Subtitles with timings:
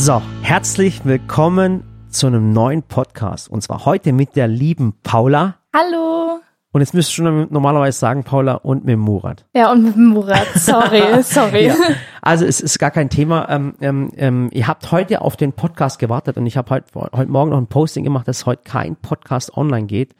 [0.00, 3.50] So, herzlich willkommen zu einem neuen Podcast.
[3.50, 5.56] Und zwar heute mit der lieben Paula.
[5.74, 6.38] Hallo.
[6.70, 9.44] Und jetzt müsst ihr schon normalerweise sagen, Paula, und mit Murat.
[9.56, 10.46] Ja, und mit Murat.
[10.54, 11.66] Sorry, sorry.
[11.66, 11.74] Ja.
[12.22, 13.48] Also es ist gar kein Thema.
[13.50, 17.30] Ähm, ähm, ähm, ihr habt heute auf den Podcast gewartet und ich habe heute, heute
[17.30, 20.14] Morgen noch ein Posting gemacht, dass heute kein Podcast online geht,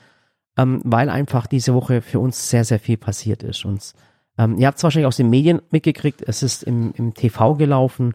[0.59, 3.65] ähm, weil einfach diese Woche für uns sehr, sehr viel passiert ist.
[3.65, 3.93] Und
[4.39, 8.15] ähm, ihr habt es wahrscheinlich aus den Medien mitgekriegt, es ist im, im TV gelaufen,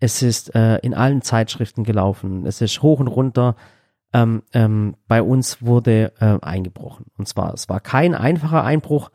[0.00, 3.56] es ist äh, in allen Zeitschriften gelaufen, es ist hoch und runter.
[4.12, 7.06] Ähm, ähm, bei uns wurde äh, eingebrochen.
[7.18, 9.10] Und zwar, es war kein einfacher Einbruch,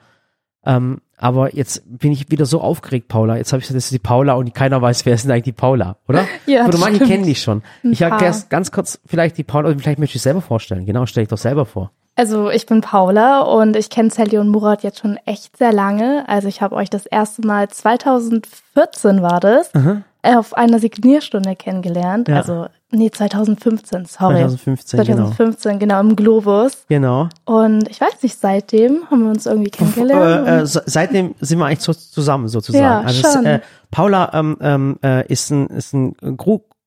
[0.65, 3.37] ähm, aber jetzt bin ich wieder so aufgeregt, Paula.
[3.37, 5.43] Jetzt habe ich gesagt, das ist die Paula und keiner weiß, wer ist denn eigentlich
[5.43, 6.25] die Paula, oder?
[6.45, 7.61] Ja, Oder manche kennen dich schon.
[7.83, 10.85] Ein Ich erkläre ganz kurz vielleicht die Paula, vielleicht möchte ich selber vorstellen.
[10.85, 11.91] Genau, stell dich doch selber vor.
[12.15, 16.27] Also ich bin Paula und ich kenne Sally und Murat jetzt schon echt sehr lange.
[16.27, 22.27] Also ich habe euch das erste Mal 2014 war das, äh, auf einer Signierstunde kennengelernt.
[22.27, 22.37] Ja.
[22.37, 24.35] Also nee, 2015, sorry.
[24.35, 25.15] 2015, genau.
[25.27, 26.85] 2015, genau, im Globus.
[26.89, 27.29] Genau.
[27.45, 30.47] Und ich weiß nicht, seitdem haben wir uns irgendwie kennengelernt.
[30.47, 32.83] Äh, äh, se- seitdem sind wir eigentlich so zusammen sozusagen.
[32.83, 33.45] Ja, also schon.
[33.45, 33.59] äh,
[33.91, 36.15] Paula ähm, ähm, äh, ist ein, ist ein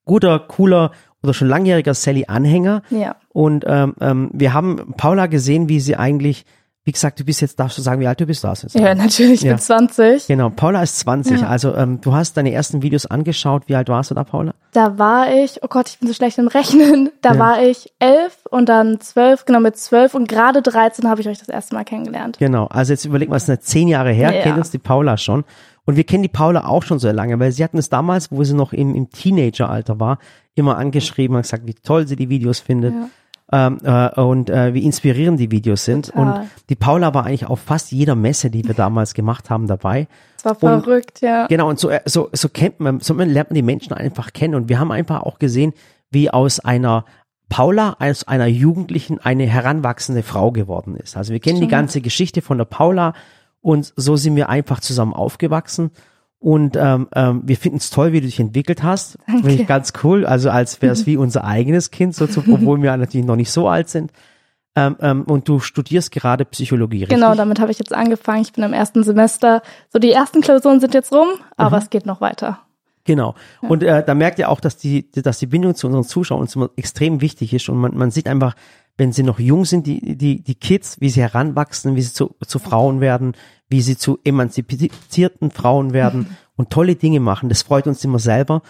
[0.04, 0.90] guter, cooler
[1.22, 2.82] oder schon langjähriger Sally-Anhänger.
[2.90, 3.16] ja.
[3.30, 6.44] Und ähm, ähm, wir haben Paula gesehen, wie sie eigentlich,
[6.84, 8.92] wie gesagt, du bist jetzt, darfst du sagen, wie alt du bist, du jetzt ja,
[8.94, 9.52] natürlich, ich Ja.
[9.52, 10.26] bin 20.
[10.26, 11.40] Genau, Paula ist 20.
[11.42, 11.46] Ja.
[11.46, 13.64] Also ähm, du hast deine ersten Videos angeschaut.
[13.68, 14.52] Wie alt warst du da, Paula?
[14.72, 17.10] Da war ich, oh Gott, ich bin so schlecht im Rechnen.
[17.22, 17.38] Da Ja.
[17.38, 21.38] war ich elf und dann zwölf, genau mit zwölf und gerade 13 habe ich euch
[21.38, 22.38] das erste Mal kennengelernt.
[22.38, 24.42] Genau, also jetzt überleg mal, es sind zehn Jahre her, Ja.
[24.42, 25.44] kennt uns die Paula schon.
[25.84, 28.42] Und wir kennen die Paula auch schon so lange, weil sie hatten es damals, wo
[28.44, 30.18] sie noch im, im Teenageralter war,
[30.54, 32.94] immer angeschrieben und gesagt, wie toll sie die Videos findet.
[33.54, 36.06] Ähm, äh, und äh, wie inspirierend die Videos sind.
[36.06, 36.40] Total.
[36.40, 40.08] Und die Paula war eigentlich auf fast jeder Messe, die wir damals gemacht haben, dabei.
[40.42, 41.46] Das war Und- verrückt, ja.
[41.48, 44.54] Genau, und so, äh, so, so kennt man, so lernt man die Menschen einfach kennen.
[44.54, 45.74] Und wir haben einfach auch gesehen,
[46.10, 47.04] wie aus einer
[47.50, 51.18] Paula, aus einer Jugendlichen eine heranwachsende Frau geworden ist.
[51.18, 53.12] Also wir kennen die ganze Geschichte von der Paula
[53.60, 55.90] und so sind wir einfach zusammen aufgewachsen.
[56.42, 59.16] Und ähm, ähm, wir finden es toll, wie du dich entwickelt hast.
[59.26, 60.26] Finde ich ganz cool.
[60.26, 63.52] Also als wäre es wie unser eigenes Kind, so zu, obwohl wir natürlich noch nicht
[63.52, 64.10] so alt sind.
[64.74, 67.16] Ähm, ähm, und du studierst gerade Psychologie, richtig?
[67.16, 68.42] Genau, damit habe ich jetzt angefangen.
[68.42, 69.62] Ich bin im ersten Semester.
[69.92, 71.82] So, die ersten Klausuren sind jetzt rum, aber Mhm.
[71.82, 72.58] es geht noch weiter.
[73.04, 73.34] Genau.
[73.60, 76.56] Und äh, da merkt ihr auch, dass die, dass die Bindung zu unseren Zuschauern uns
[76.56, 77.68] immer extrem wichtig ist.
[77.68, 78.54] Und man, man sieht einfach,
[78.96, 82.34] wenn sie noch jung sind, die, die, die Kids, wie sie heranwachsen, wie sie zu,
[82.46, 83.34] zu Frauen werden,
[83.72, 87.48] wie sie zu emanzipierten Frauen werden und tolle Dinge machen.
[87.48, 88.62] Das freut uns immer selber.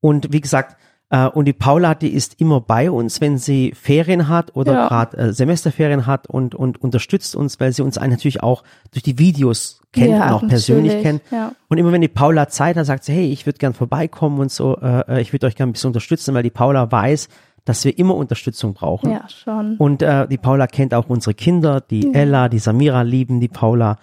[0.00, 0.76] Und wie gesagt,
[1.10, 4.88] äh, und die Paula, die ist immer bei uns, wenn sie Ferien hat oder Ja.
[4.88, 8.62] gerade äh, Semesterferien hat und, und unterstützt uns, weil sie uns natürlich auch
[8.92, 11.22] durch die Videos kennt Ja, und auch persönlich kennt.
[11.32, 11.52] ja.
[11.68, 14.52] Und immer wenn die Paula Zeit hat, sagt sie, hey, ich würde gern vorbeikommen und
[14.52, 17.28] so, äh, äh, ich würde euch gern ein bisschen unterstützen, weil die Paula weiß,
[17.64, 19.10] dass wir immer Unterstützung brauchen.
[19.10, 19.76] Ja, schon.
[19.76, 23.96] Und äh, die Paula kennt auch unsere Kinder, die Ella, die Samira lieben die Paula.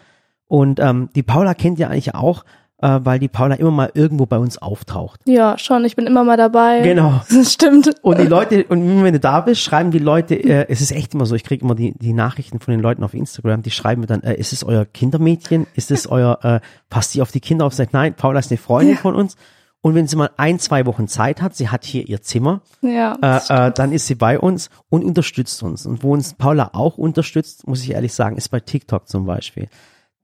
[0.48, 2.46] Und ähm, die Paula kennt ja eigentlich auch,
[2.82, 5.20] äh, weil die Paula immer mal irgendwo bei uns auftaucht.
[5.26, 5.84] Ja, schon.
[5.84, 6.82] Ich bin immer mal dabei.
[6.82, 7.22] Genau.
[7.30, 7.90] Das stimmt.
[8.04, 11.14] Und die Leute, und wenn du da bist, schreiben die Leute, äh, es ist echt
[11.14, 14.02] immer so, ich kriege immer die, die Nachrichten von den Leuten auf Instagram, die schreiben
[14.02, 15.66] mir dann, äh, ist es euer Kindermädchen?
[15.76, 16.60] Ist es euer, äh,
[16.90, 17.74] passt die auf die Kinder auf?
[17.74, 19.36] Sagt, nein, Paula ist eine Freundin von uns.
[19.82, 23.18] Und wenn sie mal ein, zwei Wochen Zeit hat, sie hat hier ihr Zimmer, Ja.
[23.22, 25.86] äh, äh, dann ist sie bei uns und unterstützt uns.
[25.86, 29.68] Und wo uns Paula auch unterstützt, muss ich ehrlich sagen, ist bei TikTok zum Beispiel.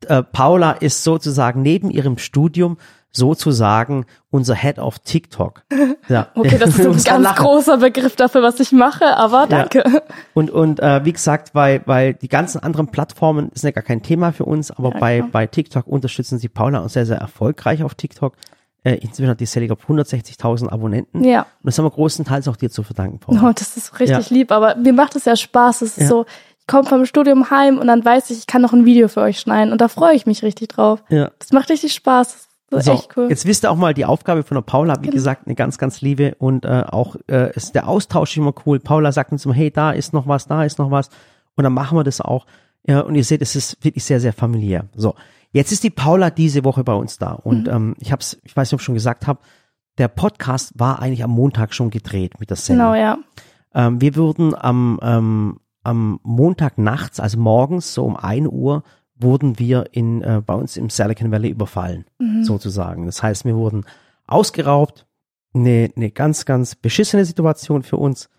[0.09, 2.77] Äh, Paula ist sozusagen neben ihrem Studium
[3.15, 5.63] sozusagen unser Head of TikTok.
[6.09, 6.27] Ja.
[6.35, 7.45] Okay, das ist ein ganz lachen.
[7.45, 10.03] großer Begriff dafür, was ich mache, aber danke.
[10.33, 14.01] Und, und äh, wie gesagt, weil, weil die ganzen anderen Plattformen ist ja gar kein
[14.03, 15.29] Thema für uns, aber Ja, bei, klar.
[15.31, 18.35] bei TikTok unterstützen sie Paula und sehr, sehr erfolgreich auf TikTok.
[18.83, 21.23] Äh, inzwischen hat die Sally, glaube 160.000 Abonnenten.
[21.23, 21.43] Ja.
[21.43, 23.41] Und das haben wir großenteils auch dir zu verdanken, Paula.
[23.47, 24.35] Oh, das ist richtig Ja.
[24.35, 25.83] lieb, aber mir macht es ja Spaß.
[25.83, 26.07] Es ist Ja.
[26.09, 26.25] so,
[26.67, 29.39] komme vom Studium heim und dann weiß ich, ich kann noch ein Video für euch
[29.39, 31.03] schneiden und da freue ich mich richtig drauf.
[31.09, 31.31] Ja.
[31.39, 32.47] Das macht richtig Spaß.
[32.69, 33.23] Das ist So, echt cool.
[33.23, 33.29] Genau.
[33.29, 36.01] jetzt wisst ihr auch mal die Aufgabe von der Paula, wie gesagt, eine ganz, ganz
[36.01, 38.79] liebe und äh, auch äh, ist der Austausch immer cool.
[38.79, 41.09] Paula sagt uns immer, hey, da ist noch was, da ist noch was
[41.55, 42.45] und dann machen wir das auch.
[42.87, 44.85] Ja, und ihr seht, es ist wirklich sehr, sehr familiär.
[44.95, 45.13] So,
[45.51, 47.73] jetzt ist die Paula diese Woche bei uns da und Mhm.
[47.73, 49.39] ähm, ich habe es, ich weiß nicht, ob ich schon gesagt habe,
[49.99, 52.93] der Podcast war eigentlich am Montag schon gedreht mit der Sendung.
[52.93, 53.17] Genau, ja.
[53.75, 58.83] Ähm, wir würden am, ähm, am Montag nachts, also morgens, so um 1 Uhr,
[59.15, 62.05] wurden wir in, äh, bei uns im Silicon Valley überfallen,
[62.43, 63.05] sozusagen.
[63.05, 63.85] Das heißt, wir wurden
[64.25, 65.05] ausgeraubt,
[65.53, 68.29] eine, eine ganz, ganz beschissene Situation für uns.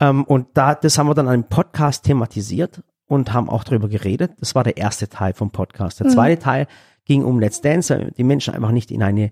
[0.00, 4.32] Ähm, und da, das haben wir dann einen Podcast thematisiert und haben auch darüber geredet.
[4.40, 6.00] Das war der erste Teil vom Podcast.
[6.00, 6.66] Der zweite Teil
[7.04, 9.30] ging um Let's Dance, weil die Menschen einfach nicht in eine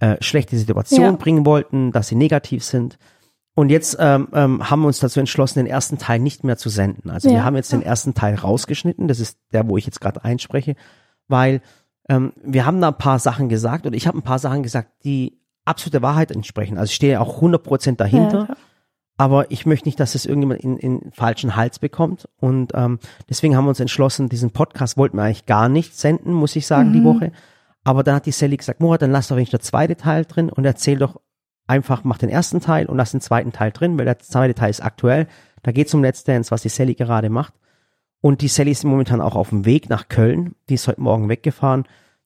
[0.00, 1.12] äh, schlechte Situation Ja.
[1.12, 2.98] bringen wollten, dass sie negativ sind.
[3.54, 6.68] Und jetzt ähm, ähm, haben wir uns dazu entschlossen, den ersten Teil nicht mehr zu
[6.70, 7.10] senden.
[7.10, 7.44] Also wir Ja.
[7.44, 9.08] haben jetzt den ersten Teil rausgeschnitten.
[9.08, 10.74] Das ist der, wo ich jetzt gerade einspreche,
[11.28, 11.60] weil
[12.08, 14.90] ähm, wir haben da ein paar Sachen gesagt oder ich habe ein paar Sachen gesagt,
[15.04, 16.78] die absolut der Wahrheit entsprechen.
[16.78, 18.56] Also ich stehe auch 100% dahinter Ja,
[19.18, 22.28] aber ich möchte nicht, dass es irgendjemand in, in falschen Hals bekommt.
[22.40, 26.32] Und ähm, deswegen haben wir uns entschlossen, diesen Podcast wollten wir eigentlich gar nicht senden,
[26.32, 27.32] muss ich sagen, die Woche.
[27.84, 30.48] Aber dann hat die Sally gesagt, Murat, dann lass doch wenigstens der zweite Teil drin
[30.50, 31.20] und erzähl doch
[31.66, 34.70] einfach, mach den ersten Teil und lass den zweiten Teil drin, weil der zweite Teil
[34.70, 35.26] ist aktuell.
[35.62, 37.54] Da geht es um Let's Dance, was die Sally gerade macht.
[38.20, 40.54] Und die Sally ist momentan auch auf dem Weg nach Köln.
[40.68, 41.84] Die ist heute Morgen weggefahren.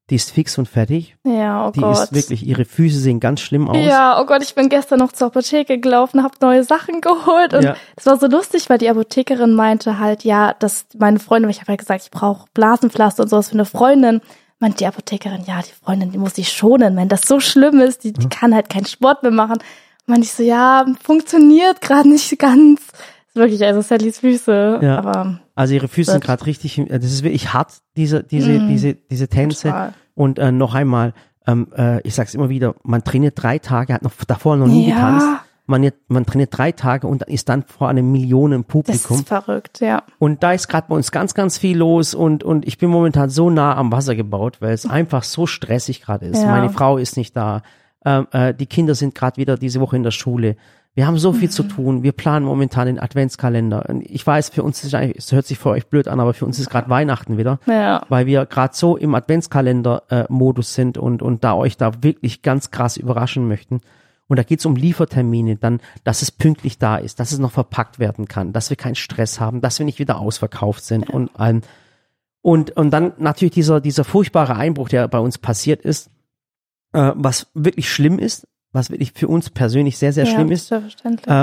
[0.08, 1.16] Die ist fix und fertig.
[1.24, 1.94] ja oh Die Gott.
[1.98, 3.76] ist wirklich, ihre Füße sehen ganz schlimm aus.
[3.76, 7.64] Ja, oh Gott, ich bin gestern noch zur Apotheke gelaufen, habe neue Sachen geholt und
[7.64, 7.74] Ja.
[7.96, 11.72] es war so lustig, weil die Apothekerin meinte halt, ja, dass meine Freundin, ich habe
[11.72, 14.20] ja gesagt, ich brauche Blasenpflaster und sowas für eine Freundin,
[14.58, 18.04] meint die Apothekerin, ja, die Freundin, die muss sich schonen, wenn das so schlimm ist,
[18.04, 19.58] die, die kann halt keinen Sport mehr machen.
[20.06, 22.80] Meinte ich so, ja, funktioniert gerade nicht ganz.
[23.28, 24.98] Ist wirklich, also Sallys Füße, Ja.
[24.98, 28.68] aber Also ihre Füße sind gerade richtig, das ist wirklich hart, diese, diese, Mhm.
[28.68, 29.68] diese, diese Tänze.
[29.68, 29.92] Total.
[30.14, 31.12] Und äh, noch einmal,
[31.46, 34.88] ähm, äh, ich sag's immer wieder, man trainiert drei Tage, hat noch davor noch nie
[34.88, 34.94] Ja.
[34.94, 35.26] getanzt.
[35.66, 39.18] Man, man trainiert drei Tage und ist dann vor einem Millionen das Publikum.
[39.18, 40.02] ist verrückt, ja.
[40.18, 43.30] Und da ist gerade bei uns ganz, ganz viel los und, und ich bin momentan
[43.30, 46.40] so nah am Wasser gebaut, weil es einfach so stressig gerade ist.
[46.42, 46.48] Ja.
[46.48, 47.62] Meine Frau ist nicht da.
[48.04, 50.56] Ähm, äh, die Kinder sind gerade wieder diese Woche in der Schule.
[50.94, 52.02] Wir haben so viel zu tun.
[52.02, 53.84] Wir planen momentan den Adventskalender.
[54.04, 56.58] Ich weiß, für uns ist es hört sich für euch blöd an, aber für uns
[56.58, 58.02] ist gerade Weihnachten wieder Ja.
[58.08, 62.96] weil wir gerade so im Adventskalender-Modus sind und, und da euch da wirklich ganz krass
[62.96, 63.80] überraschen möchten.
[64.28, 67.98] Und da geht's um Liefertermine, dann, dass es pünktlich da ist, dass es noch verpackt
[67.98, 71.62] werden kann, dass wir keinen Stress haben, dass wir nicht wieder ausverkauft sind und ähm,
[72.42, 76.10] und und dann natürlich dieser dieser furchtbare Einbruch, der bei uns passiert ist,
[76.92, 80.72] äh, was wirklich schlimm ist, was wirklich für uns persönlich sehr sehr ja, schlimm ist,
[80.72, 80.80] äh,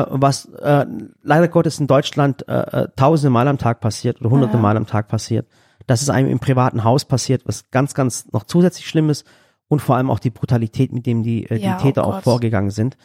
[0.09, 0.85] was äh,
[1.21, 4.61] leider Gottes in Deutschland äh, äh, tausende Mal am Tag passiert oder hunderte Ja.
[4.61, 5.47] Mal am Tag passiert.
[5.87, 9.25] Dass es einem im privaten Haus passiert, was ganz, ganz noch zusätzlich schlimm ist
[9.73, 12.15] und vor allem auch die Brutalität, mit dem die, äh, Ja, die oh Täter auch
[12.15, 12.23] Gott.
[12.23, 12.97] vorgegangen sind.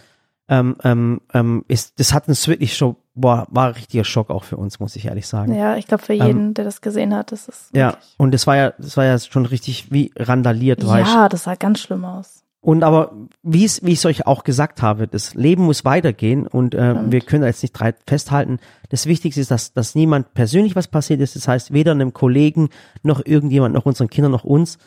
[0.50, 4.44] Ähm, ähm, ähm, ist, das hat uns wirklich schon, boah, war ein richtiger Schock auch
[4.44, 5.54] für uns, muss ich ehrlich sagen.
[5.54, 8.56] ja, ich glaube für jeden, der das gesehen hat, das ist Ja, und das war
[8.56, 12.44] ja, das war ja schon richtig wie randaliert, weißt Ja, das sah ganz schlimm aus.
[12.60, 13.12] Und aber
[13.42, 16.96] wie es, wie ich es euch auch gesagt habe, das Leben muss weitergehen und äh,
[17.10, 18.58] wir können da jetzt nicht drei festhalten.
[18.88, 21.36] Das Wichtigste ist, dass, dass niemand persönlich was passiert ist.
[21.36, 22.70] Das heißt, weder einem Kollegen
[23.02, 24.78] noch irgendjemand, noch unseren Kindern, noch uns.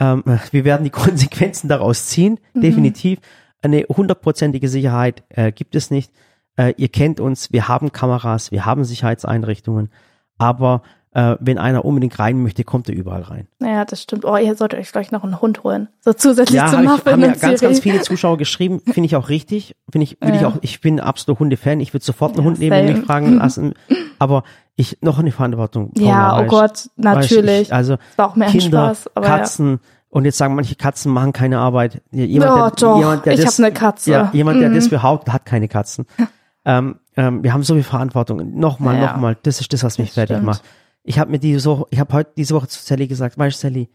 [0.00, 3.20] Ähm, wir werden die Konsequenzen daraus ziehen, definitiv.
[3.62, 6.10] Eine hundertprozentige Sicherheit äh, gibt es nicht.
[6.56, 9.90] Äh, ihr kennt uns, wir haben Kameras, wir haben Sicherheitseinrichtungen,
[10.38, 10.82] aber
[11.12, 13.48] äh, wenn einer unbedingt rein möchte, kommt er überall rein.
[13.60, 14.24] Ja, das stimmt.
[14.24, 15.88] Oh, ihr solltet euch vielleicht noch einen Hund holen.
[16.00, 17.58] So zusätzlich Ja, zu hab ich, Muffin haben ja ganz, Siri.
[17.72, 18.80] ganz viele Zuschauer geschrieben.
[18.84, 19.74] Finde ich auch richtig.
[19.90, 20.48] Finde ich, will ich Ja.
[20.48, 21.80] auch, ich bin absolut Hundefan.
[21.80, 23.74] Ich würde sofort einen Ja, Hund nehmen und mich fragen lassen.
[24.20, 24.44] Aber
[24.76, 25.92] ich, noch eine Verantwortung.
[25.96, 27.62] Ja, oh Gott, natürlich.
[27.62, 29.80] Ich, also, Das war auch mehr ein Kinder, Spaß, Katzen.
[30.10, 32.02] Und jetzt sagen manche Katzen machen keine Arbeit.
[32.12, 32.98] Jemand, Oh, doch.
[32.98, 34.10] jemand, der Ich das, hab eine Katze.
[34.10, 34.74] Ja, jemand, der Mhm.
[34.74, 36.06] das behauptet, hat keine Katzen.
[36.64, 38.58] ähm, ähm, wir haben so viel Verantwortung.
[38.58, 39.12] Nochmal, Ja.
[39.12, 39.36] nochmal.
[39.42, 40.46] Das ist das, was mich Das fertig stimmt.
[40.46, 40.62] macht.
[41.02, 43.68] Ich habe mir diese Woche, ich habe heute diese Woche zu Sally gesagt, weißt du,
[43.68, 43.88] Sally,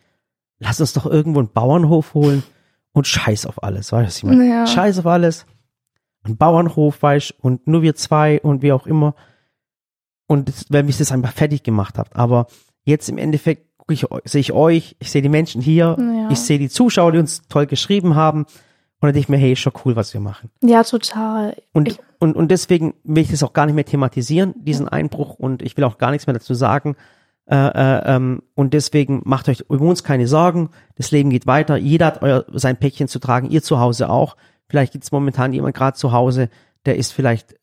[0.59, 2.43] lass uns doch irgendwo einen Bauernhof holen
[2.93, 4.49] und scheiß auf alles, weißt du, was ich meine?
[4.49, 4.67] Ja.
[4.67, 5.45] Scheiß auf alles.
[6.23, 9.13] Ein Bauernhof, weißt du, und nur wir zwei und wie auch immer.
[10.27, 12.15] Und das, weil mich das einfach fertig gemacht hat.
[12.15, 12.47] Aber
[12.83, 16.29] jetzt im Endeffekt ich, sehe ich euch, ich sehe die Menschen hier, Ja.
[16.31, 18.39] ich sehe die Zuschauer, die uns toll geschrieben haben.
[18.45, 20.49] Und dann denke ich mir, hey, ist schon cool, was wir machen.
[20.63, 21.55] Ja, total.
[21.73, 25.35] Und, Ich- und, und deswegen will ich das auch gar nicht mehr thematisieren, diesen Einbruch,
[25.35, 26.95] und ich will auch gar nichts mehr dazu sagen.
[27.45, 30.71] Äh, äh, ähm, und deswegen macht euch über uns keine Sorgen.
[30.95, 31.77] Das Leben geht weiter.
[31.77, 34.37] Jeder hat euer, sein Päckchen zu tragen, ihr zu Hause auch.
[34.67, 36.49] Vielleicht gibt es momentan jemand gerade zu Hause,
[36.87, 37.55] der ist vielleicht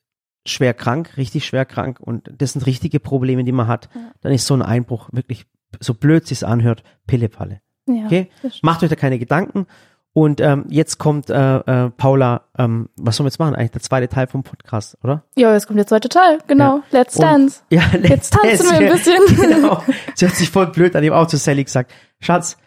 [0.46, 3.88] schwer krank, richtig schwer krank und das sind richtige Probleme, die man hat.
[4.20, 5.46] Dann ist so ein Einbruch wirklich,
[5.80, 7.60] so blöd sich's anhört, Pillepalle.
[7.88, 8.30] Ja, Okay?
[8.62, 9.66] Macht euch da keine Gedanken.
[10.14, 13.54] Und ähm, jetzt kommt äh, äh, Paula, ähm, was sollen wir jetzt machen?
[13.54, 15.22] Eigentlich der zweite Teil vom Podcast, oder?
[15.36, 16.38] Ja, jetzt kommt der zweite Teil.
[16.46, 16.76] Genau.
[16.76, 16.82] Ja.
[16.90, 17.60] Let's Und- Dance.
[17.70, 19.36] Ja, Jetzt tanzen wir ein bisschen.
[19.36, 19.82] genau.
[20.14, 21.92] Sie hat sich voll blöd an ihm auch zu Sally gesagt.
[22.20, 22.58] Schatz,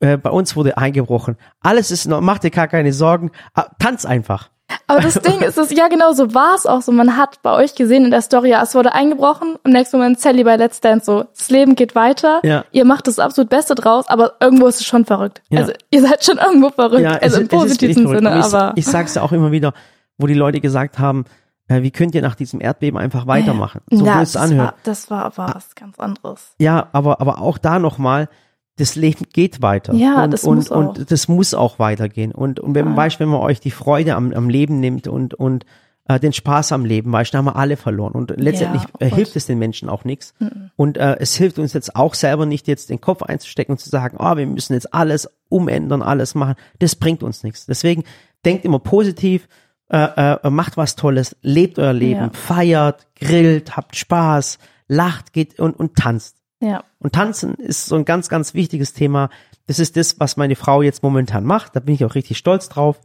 [0.00, 1.36] äh, bei uns wurde eingebrochen.
[1.60, 3.30] Alles ist noch, mach dir gar keine Sorgen.
[3.54, 4.50] Ah, tanz einfach.
[4.86, 6.92] Aber das Ding ist, es, ja genau, so war es auch so.
[6.92, 9.56] Man hat bei euch gesehen in der Story, ja, es wurde eingebrochen.
[9.64, 12.40] Im nächsten Moment Sally bei Let's Dance so, das Leben geht weiter.
[12.42, 12.64] Ja.
[12.72, 15.42] Ihr macht das absolut Beste draus, aber irgendwo ist es schon verrückt.
[15.50, 15.60] Ja.
[15.60, 17.02] Also ihr seid schon irgendwo verrückt.
[17.02, 18.08] Ja, also es, im positiven.
[18.08, 18.72] Sinne, ich, aber.
[18.76, 19.72] ich sag's ja auch immer wieder,
[20.18, 21.24] wo die Leute gesagt haben,
[21.68, 23.80] äh, wie könnt ihr nach diesem Erdbeben einfach weitermachen?
[23.90, 24.66] So ja, es das anhört.
[24.66, 26.54] war, das war aber was ganz anderes.
[26.58, 28.28] Ja, aber, aber auch da nochmal,
[28.76, 29.92] das Leben geht weiter.
[29.94, 30.96] Ja, und, das und, muss auch.
[30.96, 32.32] Und das muss auch weitergehen.
[32.32, 32.98] Und, und wenn man Ja.
[33.02, 35.66] weiß, wenn man euch die Freude am, am Leben nimmt und, und
[36.08, 38.12] äh, den Spaß am Leben, weißt da haben wir alle verloren.
[38.12, 39.16] Und letztendlich oh äh, Gott.
[39.16, 40.34] hilft es den Menschen auch nichts.
[40.76, 43.88] Und äh, es hilft uns jetzt auch selber nicht, jetzt den Kopf einzustecken und zu
[43.90, 46.54] sagen, ah, wir müssen jetzt alles umändern, alles machen.
[46.78, 47.66] Das bringt uns nichts.
[47.66, 48.04] Deswegen
[48.44, 49.48] denkt immer positiv,
[49.90, 52.30] äh, äh, macht was Tolles, lebt euer Leben, Ja.
[52.32, 56.38] feiert, grillt, habt Spaß, lacht, geht und, und tanzt.
[56.62, 56.84] Ja.
[57.00, 59.30] Und tanzen ist so ein ganz, ganz wichtiges Thema.
[59.66, 61.74] Das ist das, was meine Frau jetzt momentan macht.
[61.74, 63.00] Da bin ich auch richtig stolz drauf.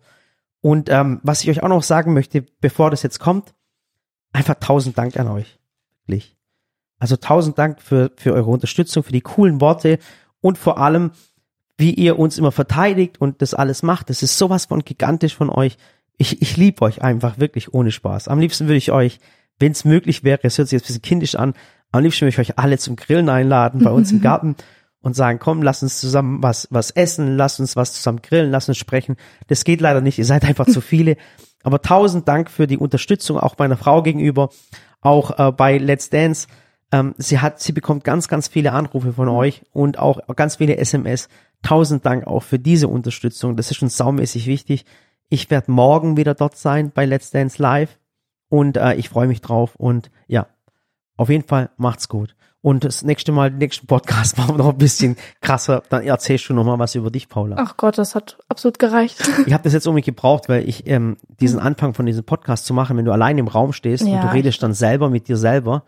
[0.61, 3.55] Und ähm, was ich euch auch noch sagen möchte, bevor das jetzt kommt,
[4.31, 5.57] einfach tausend Dank an euch.
[6.05, 6.37] Wirklich.
[6.99, 9.97] Also tausend Dank für, für eure Unterstützung, für die coolen Worte
[10.39, 11.11] und vor allem,
[11.77, 14.11] wie ihr uns immer verteidigt und das alles macht.
[14.11, 15.77] Das ist sowas von gigantisch von euch.
[16.17, 18.27] Ich, ich liebe euch einfach wirklich ohne Spaß.
[18.27, 19.19] Am liebsten würde ich euch,
[19.59, 21.55] wenn es möglich wäre, es hört sich jetzt ein bisschen kindisch an,
[21.91, 24.55] am liebsten würde ich euch alle zum Grillen einladen bei uns im Garten
[25.01, 28.67] und sagen, komm, lass uns zusammen was, was essen, lass uns was zusammen grillen, lass
[28.67, 29.15] uns sprechen.
[29.47, 31.17] Das geht leider nicht, ihr seid einfach zu viele.
[31.63, 34.49] Aber tausend Dank für die Unterstützung, auch meiner Frau gegenüber,
[35.01, 36.47] auch äh, bei Let's Dance.
[36.91, 40.77] Ähm, sie hat, sie bekommt ganz, ganz viele Anrufe von euch und auch ganz viele
[40.77, 41.29] SMS.
[41.61, 43.55] Tausend Dank auch für diese Unterstützung.
[43.55, 44.85] Das ist uns saumäßig wichtig.
[45.29, 47.97] Ich werde morgen wieder dort sein bei Let's Dance Live
[48.49, 50.47] und äh, ich freue mich drauf und ja,
[51.17, 52.35] auf jeden Fall macht's gut.
[52.61, 55.83] Und das nächste Mal, den nächsten Podcast machen wir noch ein bisschen krasser.
[55.89, 57.55] Dann erzählst du noch mal was über dich, Paula.
[57.59, 59.17] Ach Gott, das hat absolut gereicht.
[59.45, 62.73] Ich habe das jetzt unbedingt gebraucht, weil ich ähm, diesen Anfang von diesem Podcast zu
[62.73, 65.37] machen, wenn du allein im Raum stehst und Ja, du redest dann selber mit dir
[65.37, 65.83] selber,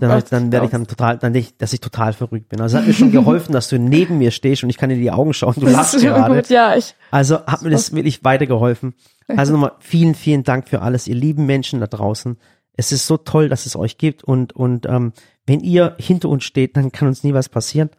[0.00, 2.60] dann, Gott, dann werde ich dann total, dann ich, dass ich total verrückt bin.
[2.60, 5.00] Also hat mir schon geholfen, dass du neben mir stehst und ich kann dir in
[5.00, 6.34] die Augen schauen, du lachst gerade.
[6.34, 6.94] gut, ja, ich.
[7.10, 8.94] Also hat mir das wirklich weitergeholfen.
[9.28, 12.36] Also nochmal vielen, vielen Dank für alles, ihr lieben Menschen da draußen.
[12.78, 15.12] Es ist so toll, dass es euch gibt und, und ähm,
[15.46, 17.90] wenn ihr hinter uns steht, dann kann uns nie was passieren.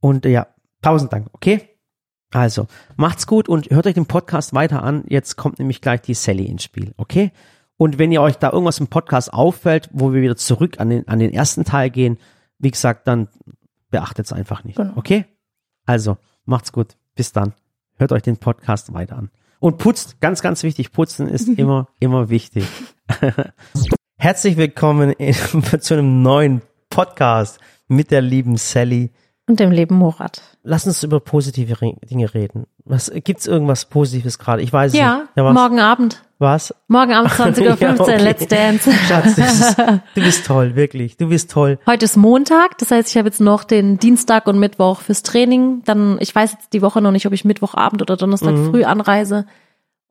[0.00, 0.46] Und äh, ja,
[0.80, 1.68] tausend Dank, okay?
[2.30, 2.66] Also,
[2.96, 5.04] macht's gut und hört euch den Podcast weiter an.
[5.08, 7.32] Jetzt kommt nämlich gleich die Sally ins Spiel, okay?
[7.76, 11.08] Und wenn ihr euch da irgendwas im Podcast auffällt, wo wir wieder zurück an den,
[11.08, 12.18] an den ersten Teil gehen,
[12.58, 13.28] wie gesagt, dann
[13.90, 14.92] beachtet's einfach nicht, Genau.
[14.96, 15.24] okay?
[15.84, 16.96] Also, macht's gut.
[17.16, 17.54] Bis dann.
[17.96, 19.30] Hört euch den Podcast weiter an.
[19.58, 22.66] Und putzt, ganz, ganz wichtig, putzen ist immer, immer wichtig.
[24.16, 25.34] Herzlich willkommen in,
[25.80, 27.58] zu einem neuen Podcast
[27.88, 29.10] mit der lieben Sally.
[29.46, 30.40] Und dem Leben Murat.
[30.62, 31.76] Lass uns über positive
[32.10, 32.64] Dinge reden.
[32.86, 34.62] Was gibt's irgendwas Positives gerade?
[34.62, 35.28] Ich weiß es Ja, nicht.
[35.36, 36.22] Ja, morgen Abend.
[36.38, 36.74] Was?
[36.88, 38.16] Morgen Abend 20.15 Ja, Uhr, okay.
[38.22, 38.90] Let's Dance.
[38.90, 41.18] Schatz, ist, du bist toll, wirklich.
[41.18, 41.78] Du bist toll.
[41.86, 45.82] Heute ist Montag, das heißt, ich habe jetzt noch den Dienstag und Mittwoch fürs Training.
[45.84, 48.70] Dann, ich weiß jetzt die Woche noch nicht, ob ich Mittwochabend oder Donnerstag Mhm.
[48.70, 49.44] früh anreise.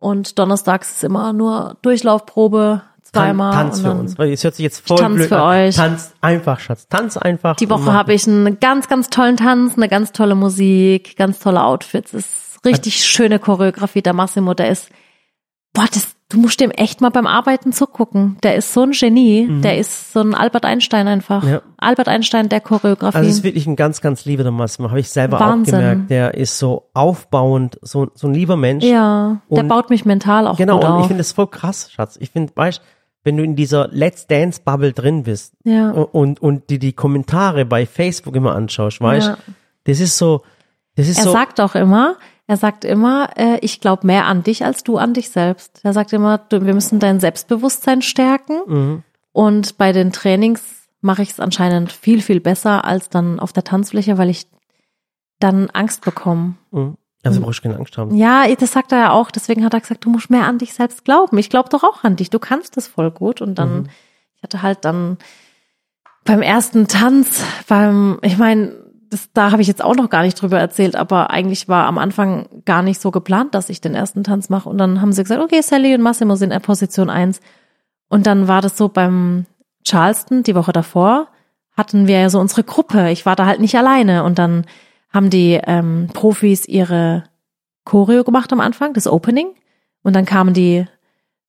[0.04, 3.54] Und donnerstags ist immer nur Durchlaufprobe, zweimal.
[3.54, 4.20] Tanz für uns.
[4.20, 5.68] Es hört sich jetzt voll tanz blöd für an.
[5.68, 5.76] euch.
[5.78, 6.90] Tanz einfach, Schatz.
[6.90, 7.56] Tanz einfach.
[7.56, 11.64] Die Woche habe ich einen ganz, ganz tollen Tanz, eine ganz tolle Musik, ganz tolle
[11.64, 12.14] Outfits.
[12.14, 14.02] Es ist richtig schöne Choreografie.
[14.02, 14.90] Der Massimo, der ist,
[15.72, 18.38] boah, das, du musst dem echt mal beim Arbeiten zugucken.
[18.44, 19.48] Der ist so ein Genie.
[19.62, 21.44] Der ist so ein Albert Einstein einfach.
[21.44, 21.50] Mhm.
[21.50, 21.62] Ja.
[21.78, 23.18] Albert Einstein der Choreografie.
[23.18, 24.90] Also es ist wirklich ein ganz, ganz lieber der Massimo.
[24.90, 25.76] Habe ich selber Wahnsinn.
[25.76, 26.10] auch gemerkt.
[26.10, 28.84] Der ist so aufbauend, so, so ein lieber Mensch.
[28.84, 31.08] ja, der Und- baut mich mental auch Genau, und ich auf.
[31.08, 32.18] finde das voll krass, Schatz.
[32.20, 32.82] Ich finde, weißt
[33.26, 35.92] wenn du in dieser Let's Dance Bubble drin bist Ja.
[35.92, 39.38] und, und die, die Kommentare bei Facebook immer anschaust, weißt Ja.
[39.86, 40.42] das ist so,
[40.98, 44.44] das ist Er so, sagt auch immer, er sagt immer, äh, ich glaube mehr an
[44.44, 45.80] dich als du an dich selbst.
[45.84, 48.62] Er sagt immer, du, wir müssen dein Selbstbewusstsein stärken.
[48.68, 49.04] Mhm.
[49.32, 50.62] Und bei den Trainings
[51.02, 54.48] mache ich es anscheinend viel, viel besser als dann auf der Tanzfläche, weil ich
[55.40, 56.56] dann Angst bekomme.
[56.72, 56.98] Mhm.
[57.24, 58.16] also brauchst du keine Angst haben.
[58.16, 59.32] Ja, das sagt er ja auch.
[59.32, 61.38] Deswegen hat er gesagt, du musst mehr an dich selbst glauben.
[61.38, 62.30] Ich glaube doch auch an dich.
[62.30, 63.42] Du kannst das voll gut.
[63.42, 63.90] Und dann, Mhm.
[64.36, 65.18] ich hatte halt dann
[66.26, 68.83] beim ersten Tanz, beim, ich meine,
[69.14, 71.98] das, da habe ich jetzt auch noch gar nicht drüber erzählt, aber eigentlich war am
[71.98, 74.68] Anfang gar nicht so geplant, dass ich den ersten Tanz mache.
[74.68, 77.40] Und dann haben sie gesagt, okay, Sally und Massimo sind in Position 1.
[78.10, 79.46] Und dann war das so beim
[79.86, 81.28] Charleston, die Woche davor,
[81.78, 83.12] hatten wir ja so unsere Gruppe.
[83.12, 84.24] Ich war da halt nicht alleine.
[84.24, 84.66] Und dann
[85.12, 87.24] haben die ähm, Profis ihre
[87.86, 89.48] Choreo gemacht am Anfang, das Opening.
[90.02, 90.86] Und dann kamen die,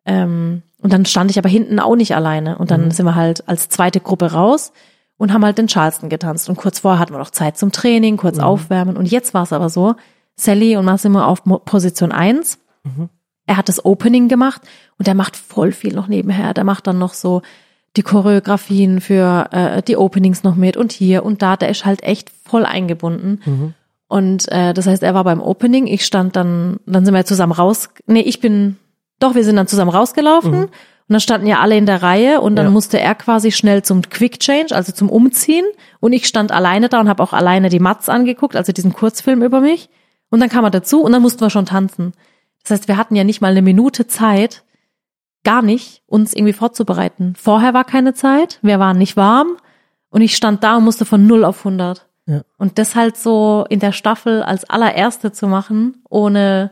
[0.04, 2.58] ähm, und dann stand ich aber hinten auch nicht alleine.
[2.58, 4.72] Und dann sind wir halt als zweite Gruppe raus
[5.16, 6.48] und haben halt den Charleston getanzt.
[6.48, 8.96] Und kurz vorher hatten wir noch Zeit zum Training, kurz aufwärmen.
[8.96, 9.94] Und jetzt war es aber so,
[10.36, 12.58] Sally und Massimo auf Position 1.
[13.46, 14.62] Er hat das Opening gemacht
[14.98, 16.54] und er macht voll viel noch nebenher.
[16.54, 17.42] Der macht dann noch so
[17.96, 21.56] die Choreografien für äh, die Openings noch mit und hier und da.
[21.56, 23.40] Der ist halt echt voll eingebunden.
[24.08, 27.52] Und äh, das heißt, er war beim Opening, ich stand dann, dann sind wir zusammen
[27.52, 27.90] raus.
[28.06, 28.76] Nee, ich bin,
[29.20, 30.68] doch, wir sind dann zusammen rausgelaufen
[31.06, 32.70] Und dann standen ja alle in der Reihe und dann Ja.
[32.70, 35.66] musste er quasi schnell zum Quick Change, also zum Umziehen.
[36.00, 39.42] Und ich stand alleine da und habe auch alleine die Mats angeguckt, also diesen Kurzfilm
[39.42, 39.90] über mich.
[40.30, 42.12] Und dann kam er dazu und dann mussten wir schon tanzen.
[42.62, 44.64] Das heißt, wir hatten ja nicht mal eine Minute Zeit,
[45.44, 47.34] gar nicht, uns irgendwie vorzubereiten.
[47.36, 49.58] Vorher war keine Zeit, wir waren nicht warm
[50.08, 52.06] und ich stand da und musste von 0 auf 100.
[52.26, 52.40] Ja.
[52.56, 56.70] Und das halt so in der Staffel als allererste zu machen, ohne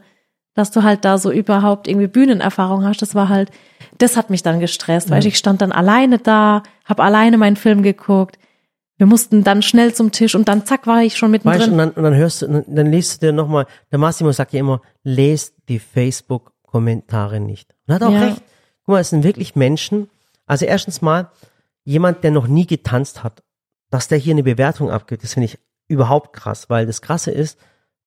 [0.55, 3.51] dass du halt da so überhaupt irgendwie Bühnenerfahrung hast, das war halt,
[3.99, 7.83] das hat mich dann gestresst, weil ich stand dann alleine da, habe alleine meinen Film
[7.83, 8.39] geguckt.
[8.99, 11.79] Wir mussten dann schnell zum Tisch und dann zack war ich schon Weißt du, und
[11.79, 14.81] dann, und dann hörst du, dann, liest du dir nochmal, der Massimo sagt ja immer,
[15.03, 17.71] lest die Facebook-Kommentare nicht.
[17.87, 18.27] Und er hat auch Ja.
[18.27, 18.43] recht.
[18.85, 20.09] Guck mal, es sind wirklich Menschen,
[20.47, 21.31] also erstens mal,
[21.85, 23.43] jemand, der noch nie getanzt hat,
[23.91, 27.59] dass der hier eine Bewertung abgibt, das finde ich überhaupt krass, weil das Krasse ist,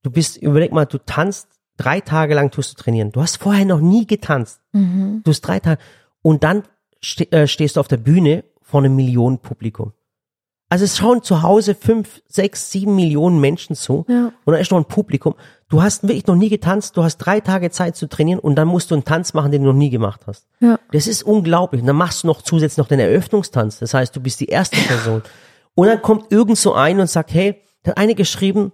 [0.04, 3.12] du bist, überleg mal, du tanzt drei Tage lang tust du trainieren.
[3.12, 4.62] Du hast vorher noch nie getanzt.
[4.72, 5.22] Mhm.
[5.24, 5.82] Du hast drei Tage.
[6.22, 6.63] Und dann
[7.03, 9.94] ste äh, stehst du auf der Bühne vor einem Millionenpublikum.
[10.67, 14.05] Also es schauen zu Hause fünf, sechs, sieben Millionen Menschen zu.
[14.08, 14.32] Ja.
[14.46, 15.36] Und da ist noch ein Publikum.
[15.70, 18.67] Du hast wirklich noch nie getanzt, du hast drei Tage Zeit zu trainieren und dann
[18.67, 20.48] musst du einen Tanz machen, den du noch nie gemacht hast.
[20.60, 20.79] Ja.
[20.91, 21.82] Das ist unglaublich.
[21.82, 23.79] Und dann machst du noch zusätzlich noch den Eröffnungstanz.
[23.79, 25.22] Das heißt, du bist die erste Person.
[25.75, 28.72] Und dann kommt irgend so ein und sagt, hey, da hat eine geschrieben,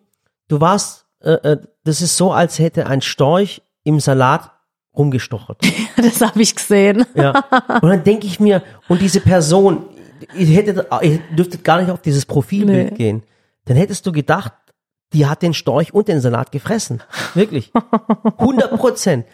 [0.47, 4.51] du warst, äh, äh, das ist so, als hätte ein Storch im Salat
[4.95, 5.57] rumgestochert.
[5.97, 7.05] Das habe ich gesehen.
[7.13, 7.43] Ja.
[7.81, 9.85] Und dann denke ich mir, und diese Person,
[10.35, 12.97] ihr hättet, ihr dürftet gar nicht auf dieses Profilbild Nee.
[12.97, 13.23] gehen.
[13.65, 14.51] Dann hättest du gedacht,
[15.13, 17.03] die hat den Storch und den Salat gefressen.
[17.35, 17.71] Wirklich.
[18.37, 19.25] 100 Prozent.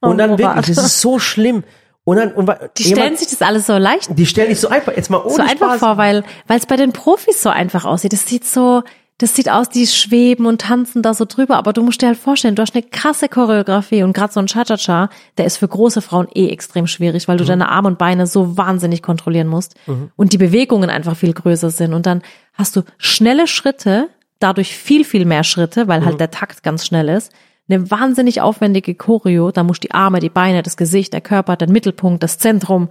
[0.00, 1.64] Und Oh, dann wirklich, das ist so schlimm.
[2.04, 4.60] Und dann, und weil- Die stellen jemand- sich das alles so leicht die stellen dich
[4.60, 5.78] so einfach, jetzt mal ohne so einfach Spaß.
[5.80, 8.12] vor, weil weil es bei den Profis so einfach aussieht.
[8.12, 8.84] Das sieht so,
[9.18, 11.56] das sieht aus, die schweben und tanzen da so drüber.
[11.56, 14.46] Aber du musst dir halt vorstellen, du hast eine krasse Choreografie und gerade so ein
[14.46, 15.08] Cha-Cha-Cha,
[15.38, 18.58] der ist für große Frauen eh extrem schwierig, weil du deine Arme und Beine so
[18.58, 19.74] wahnsinnig kontrollieren musst
[20.16, 21.94] und die Bewegungen einfach viel größer sind.
[21.94, 22.20] Und dann
[22.52, 24.08] hast du schnelle Schritte,
[24.38, 27.32] dadurch viel, viel mehr Schritte, weil halt der Takt ganz schnell ist.
[27.68, 31.56] Eine wahnsinnig aufwendige Choreo, da musst du die Arme, die Beine, das Gesicht, der Körper,
[31.56, 32.90] den Mittelpunkt, das Zentrum,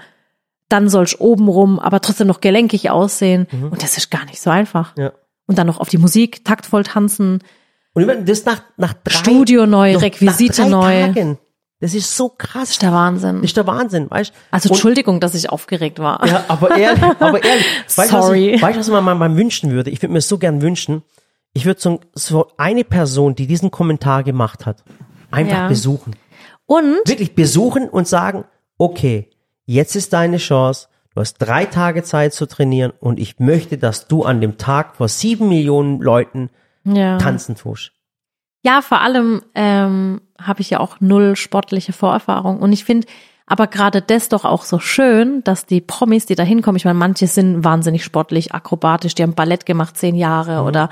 [0.69, 3.45] dann sollst oben rum, aber trotzdem noch gelenkig aussehen.
[3.69, 4.97] Und das ist gar nicht so einfach.
[4.97, 5.13] Ja.
[5.47, 7.39] Und dann noch auf die Musik, taktvoll tanzen,
[7.93, 11.01] Und das nach, nach drei, Studio neu, noch Requisite neu.
[11.08, 11.38] Tagen.
[11.81, 12.63] Das ist so krass.
[12.63, 13.36] Das ist der Wahnsinn.
[13.38, 16.25] Das ist der Wahnsinn, weißt Also Und- Entschuldigung, dass ich aufgeregt war.
[16.25, 17.65] Ja, aber ehrlich, aber ehrlich.
[17.95, 18.49] Weißt du, was Sorry.
[18.55, 19.89] ich, weißt, du, was man mal, mal wünschen würde?
[19.91, 21.03] Ich würde mir so gern wünschen,
[21.53, 24.84] ich würde so, so eine Person, die diesen Kommentar gemacht hat,
[25.31, 25.67] einfach Ja.
[25.67, 26.15] besuchen.
[26.65, 28.45] Und Wirklich besuchen und sagen,
[28.77, 29.29] okay,
[29.65, 34.08] jetzt ist deine Chance, du hast drei Tage Zeit zu trainieren und ich möchte, dass
[34.08, 36.49] du an dem Tag vor sieben Millionen Leuten
[36.84, 37.17] ja.
[37.17, 37.93] tanzen tust.
[38.63, 42.60] Ja, vor allem ähm, habe ich ja auch null sportliche Vorerfahrung.
[42.60, 43.08] Und ich finde
[43.47, 46.97] aber gerade das doch auch so schön, dass die Promis, die da hinkommen, ich meine,
[46.97, 50.89] manche sind wahnsinnig sportlich, akrobatisch, die haben Ballett gemacht zehn Jahre oder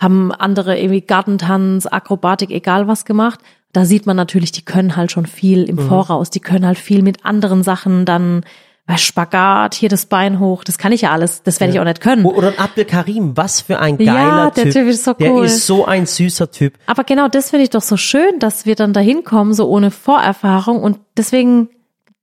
[0.00, 3.40] haben andere irgendwie Gartentanz, Akrobatik, egal was gemacht.
[3.72, 7.02] Da sieht man natürlich, die können halt schon viel im Voraus, die können halt viel
[7.02, 8.44] mit anderen Sachen dann,
[8.86, 11.84] bei Spagat, hier das Bein hoch, das kann ich ja alles, das werde ich auch
[11.84, 12.24] nicht können.
[12.24, 14.10] Oder ein Abdel Karim, was für ein geiler
[14.46, 14.72] Ja, der Typ.
[14.72, 15.44] Typ ist so Der cool.
[15.44, 16.74] ist so ein süßer Typ.
[16.86, 19.90] Aber genau das finde ich doch so schön, dass wir dann dahin kommen, so ohne
[19.92, 20.82] Vorerfahrung.
[20.82, 21.68] Und deswegen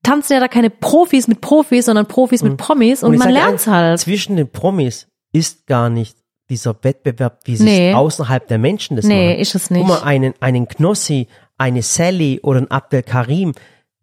[0.03, 3.65] tanzen ja da keine Profis mit Profis, sondern Profis mit Promis und, ich man lernt's
[3.67, 3.99] halt.
[3.99, 6.17] Zwischen den Promis ist gar nicht
[6.49, 7.93] dieser Wettbewerb, wie sich Nee.
[7.93, 9.39] außerhalb der Menschen das Nee, machen.
[9.39, 9.79] ist es nicht.
[9.79, 13.53] Guck mal, einen, einen Knossi, eine Sally oder ein Abdel Karim,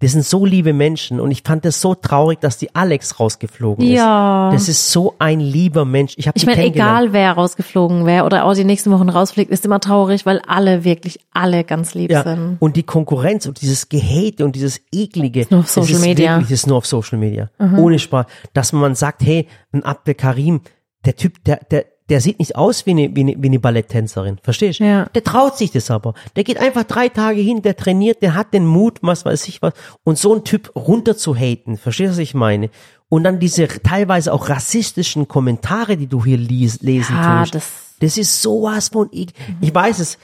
[0.01, 3.87] das sind so liebe Menschen und ich fand das so traurig, dass die Alex rausgeflogen
[3.87, 4.51] Ja.
[4.51, 4.55] ist.
[4.55, 6.13] Das ist so ein lieber Mensch.
[6.19, 9.65] Ich habe Ich meine, egal wer rausgeflogen wäre oder auch die nächsten Wochen rausfliegt, ist
[9.65, 12.57] immer traurig, weil alle, wirklich alle ganz lieb Ja, sind.
[12.61, 16.31] und die Konkurrenz und dieses Gehate und dieses eklige, nur auf Social das ist Media.
[16.33, 16.35] Mhm.
[16.41, 17.51] Wirklich, das ist nur auf Social Media.
[17.59, 18.27] Ohne Spaß.
[18.53, 20.61] Dass man sagt, hey, ein Abdel Karim,
[21.07, 24.39] der Typ, der, der, der sieht nicht aus wie eine, wie eine, wie eine Balletttänzerin.
[24.43, 24.85] Verstehst du?
[24.85, 25.07] Ja.
[25.15, 26.15] Der traut sich das aber.
[26.37, 29.61] Der geht einfach drei Tage hin, der trainiert, der hat den Mut, was weiß ich
[29.63, 29.73] was.
[30.05, 32.71] Und so ein Typ runter zu haten, verstehst du, was ich meine?
[33.09, 37.55] Und dann diese teilweise auch rassistischen Kommentare, die du hier lies, lesen Ja, tust.
[37.55, 39.29] das- Das ist sowas von, ich,
[39.61, 40.19] ich weiß es,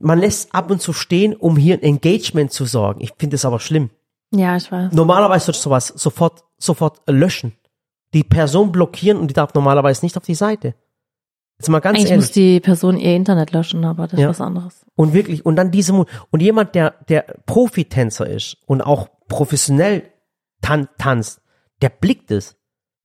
[0.00, 3.00] man lässt ab und zu stehen, um hier ein Engagement zu sorgen.
[3.00, 3.90] Ich finde es aber schlimm.
[4.32, 4.92] Ja, ich weiß.
[4.92, 7.52] Normalerweise solltest du sowas sofort, sofort löschen.
[8.14, 10.74] Die Person blockieren und die darf normalerweise nicht auf die Seite.
[11.58, 12.26] Jetzt mal ganz Eigentlich ehrlich.
[12.26, 14.28] muss die Person ihr Internet löschen, aber das ist Ja.
[14.28, 14.86] was anderes.
[14.94, 15.92] Und wirklich, und dann diese.
[15.92, 20.04] Und jemand, der, der Profitänzer ist und auch professionell
[20.62, 21.40] tan tanzt,
[21.82, 22.56] der blickt es.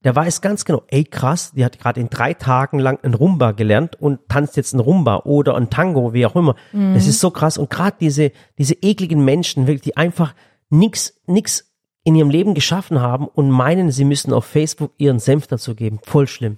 [0.04, 3.54] Der weiß ganz genau, ey krass, die hat gerade in drei Tagen lang ein Rumba
[3.54, 6.56] gelernt und tanzt jetzt ein Rumba oder ein Tango, wie auch immer.
[6.74, 7.58] Das ist so krass.
[7.58, 10.36] Und gerade diese, diese ekligen Menschen, wirklich, die einfach
[10.70, 11.72] nix, nix
[12.04, 16.00] in ihrem Leben geschaffen haben und meinen, sie müssen auf Facebook ihren Senf dazu geben.
[16.04, 16.58] Voll schlimm.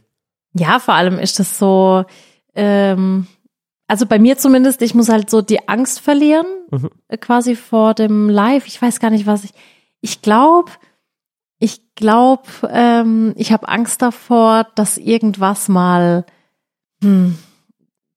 [0.58, 2.06] Ja, vor allem ist das so,
[2.56, 3.28] ähm,
[3.88, 6.90] also bei mir zumindest, ich muss halt so die Angst verlieren, Mhm.
[7.10, 8.66] äh, quasi vor dem Live.
[8.68, 9.52] Ich weiß gar nicht, was ich.
[10.02, 10.72] Ich glaube,
[11.60, 16.26] ich glaube, ähm, ich habe Angst davor, dass irgendwas mal
[17.04, 17.38] hm,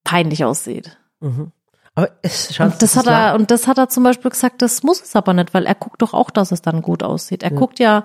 [0.04, 0.96] peinlich aussieht.
[1.20, 1.52] Mhm.
[1.94, 4.82] Aber es Schatz, Und das hat er, und das hat er zum Beispiel gesagt, das
[4.84, 7.42] muss es aber nicht, weil er guckt doch auch, dass es dann gut aussieht.
[7.42, 7.58] Er Ja.
[7.58, 8.04] guckt ja,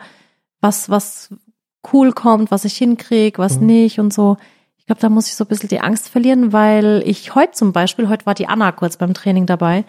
[0.61, 1.29] was, was
[1.91, 3.65] cool kommt, was ich hinkrieg, was Mhm.
[3.67, 4.37] nicht und so.
[4.77, 7.71] Ich glaube, da muss ich so ein bisschen die Angst verlieren, weil ich heute zum
[7.73, 9.85] Beispiel, heute war die Anna kurz beim Training dabei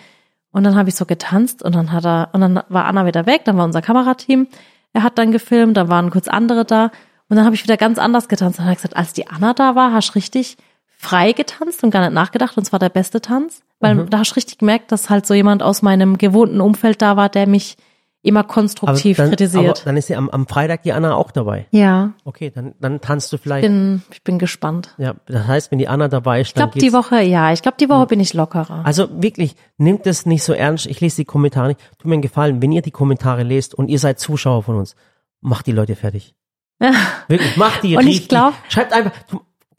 [0.53, 3.27] und dann habe ich so getanzt und dann hat er, und dann war Anna wieder
[3.27, 4.47] weg, dann war unser Kamerateam,
[4.93, 6.91] er hat dann gefilmt, dann waren kurz andere da
[7.29, 8.59] und dann habe ich wieder ganz anders getanzt.
[8.61, 10.57] Dann hat er gesagt, als die Anna da war, hast du richtig
[10.97, 14.11] frei getanzt und gar nicht nachgedacht und zwar der beste Tanz, weil Mhm.
[14.11, 17.29] da hast du richtig gemerkt, dass halt so jemand aus meinem gewohnten Umfeld da war,
[17.29, 17.77] der mich
[18.25, 19.87] immer konstruktiv dann, kritisiert.
[19.87, 21.67] Dann ist ja am, am Freitag die Anna auch dabei.
[21.71, 23.67] ja, Okay, dann, dann tanzt du vielleicht.
[23.67, 24.95] bin, ich bin gespannt.
[24.99, 27.63] ja, das heißt, wenn die Anna dabei ist, Ich dann glaube, die Woche, ja, ich
[27.63, 28.81] glaube, die Woche bin ich lockerer.
[28.85, 30.87] Also wirklich, nehmt es nicht so ernst.
[30.87, 31.81] Ich lese die Kommentare nicht.
[31.99, 34.97] Tut mir einen Gefallen, wenn ihr die Kommentare lest und ihr seid Zuschauer von uns,
[35.41, 36.35] macht die Leute fertig.
[37.29, 38.29] Wirklich, macht die Und ich richtig.
[38.31, 39.13] glaub- schreibt einfach,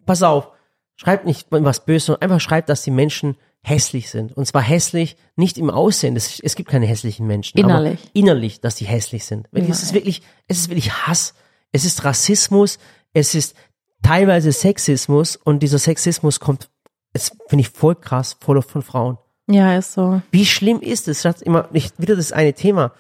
[0.06, 0.50] pass auf,
[0.96, 3.36] schreibt nicht was Böses, sondern einfach schreibt, dass die Menschen
[3.68, 4.38] hässlich sind.
[4.38, 6.16] Und zwar hässlich nicht im Aussehen.
[6.16, 7.58] Es, es gibt keine hässlichen Menschen.
[7.58, 8.00] Innerlich.
[8.00, 9.48] Aber innerlich, dass die hässlich sind.
[9.52, 11.34] Wirklich, Es ist wirklich, es ist wirklich Hass.
[11.72, 12.78] Es ist Rassismus.
[13.14, 13.56] Es ist
[14.04, 15.36] teilweise Sexismus.
[15.36, 16.70] Und dieser Sexismus kommt,
[17.12, 19.18] es finde ich voll krass, voll von Frauen.
[19.48, 20.22] Ja, ist so.
[20.32, 21.24] Wie schlimm ist es?
[21.24, 22.94] Das ist immer nicht wieder das eine Thema.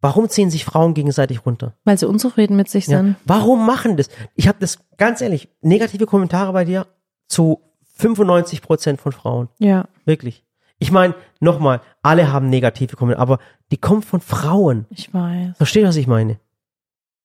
[0.00, 1.74] Warum ziehen sich Frauen gegenseitig runter?
[1.84, 2.98] Weil sie unzufrieden mit sich Ja.
[2.98, 3.16] sind.
[3.26, 4.08] Warum machen das?
[4.34, 6.86] Ich habe das ganz ehrlich, negative Kommentare bei dir
[7.28, 7.60] zu
[7.96, 9.48] 95 Prozent von Frauen.
[9.58, 10.42] Ja, Wirklich.
[10.78, 13.38] Ich meine, nochmal, alle haben negative Kommentare, aber
[13.70, 14.84] die kommen von Frauen.
[14.90, 15.56] ich weiß.
[15.56, 16.38] Versteht, was ich meine?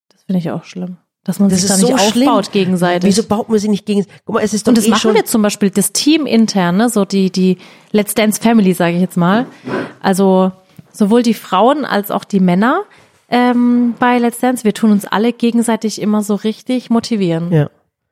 [0.07, 0.95] Das finde ich auch schlimm.
[1.25, 2.29] Dass man Das sich da nicht so schlimm.
[2.29, 3.07] aufbaut gegenseitig.
[3.09, 4.05] Wieso baut man sie nicht gegen?
[4.25, 6.25] Guck mal, es ist doch Und das eh machen schon, wir zum Beispiel, das Team
[6.25, 7.57] intern, ne, so die, die
[7.91, 9.45] Let's Dance Family, sage ich jetzt mal.
[9.99, 10.53] Also
[10.93, 12.83] sowohl die Frauen als auch die Männer
[13.29, 17.51] ähm, bei Let's Dance, wir tun uns alle gegenseitig immer so richtig motivieren.
[17.51, 17.69] Ja.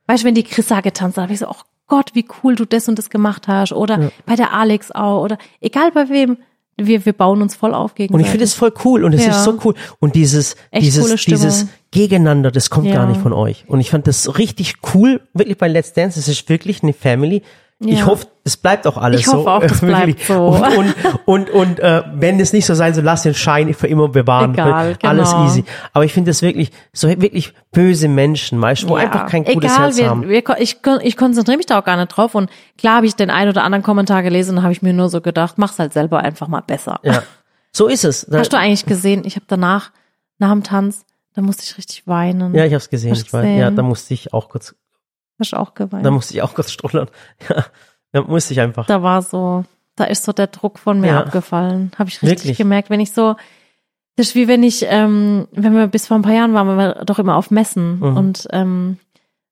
[0.08, 1.56] Weißt du, wenn die Chrissa getanzt hat, habe ich so, oh
[1.89, 3.73] Gott, wie cool du das und das gemacht hast.
[3.73, 5.23] Oder bei der Alex auch.
[5.23, 6.38] Oder egal bei wem.
[6.82, 8.25] Wir, wir bauen uns voll auf Und gegenseitig.
[8.28, 9.32] ich finde es voll cool und es Ja.
[9.32, 9.73] ist so cool.
[9.99, 12.93] Und dieses, Echt dieses, dieses Gegeneinander, das kommt Ja.
[12.95, 13.65] gar nicht von euch.
[13.67, 16.17] Und ich fand das richtig cool, wirklich bei Let's Dance.
[16.17, 17.41] Es ist wirklich eine Family.
[17.82, 18.08] Ich Ja.
[18.08, 19.34] hoffe, es bleibt auch alles Ich so.
[19.38, 20.48] hoffe auch, das bleibt so.
[20.48, 23.88] Und, und, und, und äh, wenn es nicht so sein soll, lass den Schein für
[23.88, 24.54] immer bewahren.
[24.54, 25.46] Egal, Alles genau.
[25.46, 25.63] easy.
[25.94, 29.06] Aber ich finde das wirklich, so wirklich böse Menschen, weißt du, wo Ja.
[29.06, 30.28] einfach kein gutes Egal, Herz wir, haben.
[30.28, 32.36] Wir, ich, ich konzentriere mich da auch gar nicht drauf.
[32.36, 35.08] Und klar habe ich den einen oder anderen Kommentar gelesen und habe ich mir nur
[35.10, 37.00] so gedacht, mach's halt selber einfach mal besser.
[37.04, 37.24] Ja.
[37.72, 38.28] So ist es.
[38.30, 39.92] Hast du eigentlich gesehen, ich habe danach,
[40.38, 42.54] nach dem Tanz, da musste ich richtig weinen.
[42.56, 43.13] ja, ich habe es gesehen.
[43.13, 43.58] Ich weiß, gesehen?
[43.58, 44.76] ja, da musste ich auch kurz,
[45.39, 46.06] Hast auch geweint.
[46.06, 47.10] da musste ich auch kurz strullern.
[47.49, 47.65] Ja,
[48.12, 48.86] da musste ich einfach.
[48.88, 49.63] da war so,
[49.95, 51.19] da ist so der Druck von mir Ja.
[51.21, 51.91] abgefallen.
[51.97, 52.58] Habe ich richtig Wirklich?
[52.58, 53.36] gemerkt, wenn ich so,
[54.15, 56.78] das ist wie wenn ich, ähm, wenn wir bis vor ein paar Jahren waren, waren
[56.78, 58.17] wir doch immer auf Messen Mhm.
[58.17, 58.97] und ähm,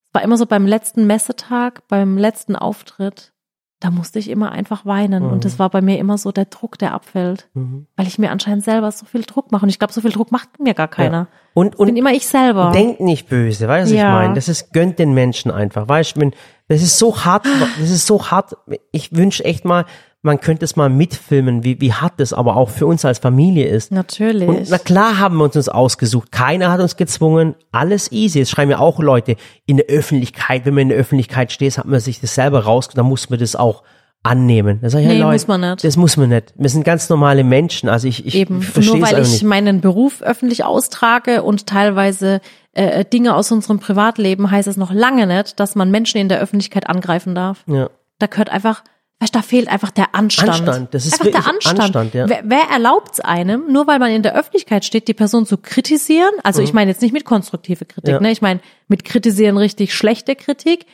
[0.10, 3.32] es war immer so beim letzten Messetag, beim letzten Auftritt,
[3.80, 5.32] da musste ich immer einfach weinen Mhm.
[5.34, 7.86] und das war bei mir immer so der Druck, der abfällt, Mhm.
[7.96, 10.32] weil ich mir anscheinend selber so viel Druck mache und ich glaube, so viel Druck
[10.32, 11.28] macht mir gar keiner.
[11.54, 12.72] Und, Bin und immer ich selber.
[12.74, 14.12] denkt nicht böse, weißt du, was ich Ja.
[14.13, 14.34] meine?
[14.34, 16.32] Das ist, gönnt den Menschen einfach, weißt du,
[16.68, 17.46] das ist so hart,
[17.80, 18.56] das ist so hart,
[18.92, 19.86] ich wünsche echt mal,
[20.22, 23.68] man könnte es mal mitfilmen, wie, wie hart das aber auch für uns als Familie
[23.68, 23.92] ist.
[23.92, 24.48] Natürlich.
[24.48, 26.32] Und na klar haben wir uns uns ausgesucht.
[26.32, 27.56] Keiner hat uns gezwungen.
[27.72, 28.40] Alles easy.
[28.40, 30.66] Jetzt schreiben ja auch Leute in der Öffentlichkeit.
[30.66, 33.40] Wenn man in der Öffentlichkeit steht, hat man sich das selber raus, dann muss man
[33.40, 33.84] das auch
[34.24, 34.80] annehmen.
[34.82, 35.84] Da sag ich, Nee, hey, Leute, muss man nicht.
[35.84, 36.54] Das muss man nicht.
[36.58, 37.88] Wir sind ganz normale Menschen.
[37.88, 39.44] Also ich, ich Eben, verstehe nur weil ich nicht.
[39.44, 42.42] meinen Beruf öffentlich austrage und teilweise
[42.74, 46.40] äh, Dinge aus unserem Privatleben, heißt es noch lange nicht, dass man Menschen in der
[46.40, 47.64] Öffentlichkeit angreifen darf.
[47.68, 47.90] Ja.
[48.20, 48.84] Da gehört einfach,
[49.20, 50.50] weißt, da fehlt einfach der Anstand.
[50.50, 51.80] Anstand, das ist einfach der Anstand.
[51.80, 52.30] Anstand, ja.
[52.30, 55.58] wer, wer erlaubt es einem, nur weil man in der Öffentlichkeit steht, die Person zu
[55.58, 56.32] kritisieren?
[56.44, 58.14] Also ich meine jetzt nicht mit konstruktive Kritik, Mhm.
[58.14, 58.20] Ja.
[58.22, 58.32] ne?
[58.32, 60.86] Ich meine mit kritisieren richtig schlechte Kritik,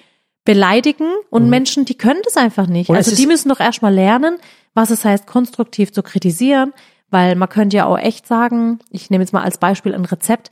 [0.45, 2.89] beleidigen und Menschen, die können das einfach nicht.
[2.89, 2.93] Mhm.
[2.93, 4.37] Und also die müssen doch erstmal lernen,
[4.73, 6.73] was es heißt, konstruktiv zu kritisieren,
[7.09, 10.49] weil man könnte ja auch echt sagen, ich nehme jetzt mal als Beispiel ein Rezept.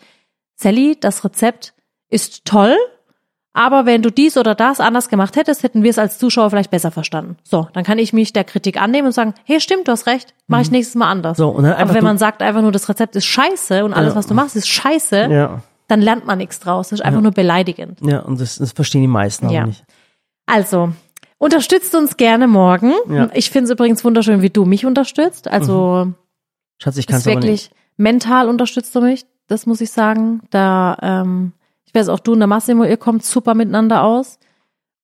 [0.55, 1.73] Sally, das Rezept
[2.09, 2.75] ist toll,
[3.53, 6.71] aber wenn du dies oder das anders gemacht hättest, hätten wir es als Zuschauer vielleicht
[6.71, 7.37] besser verstanden.
[7.43, 10.33] So, dann kann ich mich der Kritik annehmen und sagen, hey, stimmt, du hast recht,
[10.47, 11.37] mache ich nächstes Mal anders.
[11.37, 11.41] Mhm.
[11.43, 13.93] So, und dann einfach aber wenn man sagt einfach nur, das Rezept ist scheiße und
[13.93, 14.19] alles, Ja.
[14.19, 15.61] was du machst, ist scheiße, Ja.
[15.87, 16.89] dann lernt man nichts draus.
[16.89, 17.99] Das ist einfach nur beleidigend.
[18.01, 19.65] Ja, und das, das verstehen die meisten auch Ja.
[19.65, 19.83] nicht.
[20.45, 20.93] Also,
[21.37, 22.93] unterstützt uns gerne morgen.
[23.09, 23.29] Ja.
[23.33, 25.49] Ich finde es übrigens wunderschön, wie du mich unterstützt.
[25.49, 26.13] Also,
[26.77, 27.43] Schatz, ich kann es aber nicht.
[27.43, 29.25] wirklich mental unterstützt du mich.
[29.47, 30.39] das muss ich sagen.
[30.49, 31.51] Da, ähm,
[31.91, 34.39] ich weiß auch, du und der Massimo, ihr kommt super miteinander aus.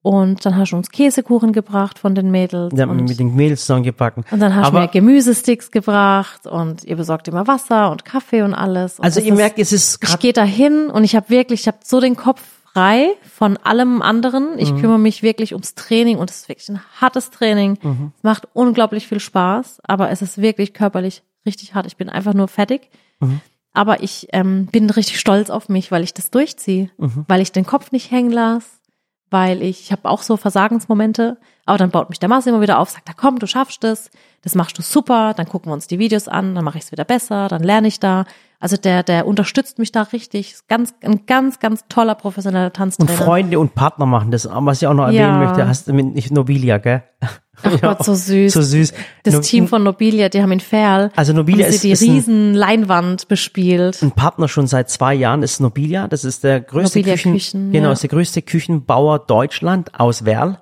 [0.04, 2.72] Und dann hast du uns Käsekuchen gebracht von den Mädels.
[2.78, 4.24] Ja, und, mit den Mädels zusammengebacken.
[4.32, 8.54] und dann hast du mir Gemüsesticks gebracht und ihr besorgt immer Wasser und Kaffee und
[8.54, 9.00] alles.
[9.00, 11.62] Und Also ihr ist- merkt, es ist ich gehe da hin und ich habe wirklich,
[11.62, 14.58] ich habe so den Kopf frei von allem anderen.
[14.60, 14.80] Ich Mhm.
[14.80, 17.78] kümmere mich wirklich ums Training und es ist wirklich ein hartes Training.
[17.82, 18.12] Mhm.
[18.16, 21.86] Es macht unglaublich viel Spaß, aber es ist wirklich körperlich richtig hart.
[21.86, 22.90] Ich bin einfach nur fertig.
[23.20, 23.42] Mhm.
[23.78, 27.26] Aber ich ähm, bin richtig stolz auf mich, weil ich das durchziehe, Mhm.
[27.28, 28.66] weil ich den Kopf nicht hängen lasse,
[29.30, 31.38] weil ich, ich habe auch so Versagensmomente,
[31.68, 34.10] aber dann baut mich der Massimo wieder auf, sagt, da komm, du schaffst es,
[34.42, 36.92] das machst du super, dann gucken wir uns die Videos an, dann mache ich es
[36.92, 38.26] wieder besser, dann lerne ich da.
[38.60, 43.12] Also der, der unterstützt mich da richtig, ganz, ein ganz, ganz toller professioneller und Tanztrainer.
[43.12, 44.50] Freunde und Partner machen das.
[44.52, 45.46] Was ich auch noch erwähnen Ja.
[45.48, 47.04] möchte, hast du mit nicht Nobilia, gell?
[47.64, 48.54] Ach Gott, so süß.
[48.54, 48.94] So süß.
[49.24, 51.92] Das No- Team von Nobilia, die haben in Ferl, Also Nobilia haben sie ist, die
[51.92, 54.02] ist ein, riesen Leinwand bespielt.
[54.04, 56.08] ein Partner schon seit zwei Jahren, ist Nobilia.
[56.08, 57.94] Das ist der größte Nobilia Küchen, Küchen, genau, ja.
[57.94, 60.60] ist der größte Küchenbauer Deutschland aus Werl.